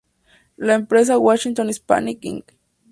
[0.57, 2.53] La empresa Washington Hispanic Inc.